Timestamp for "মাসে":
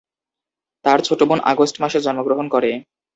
1.83-1.99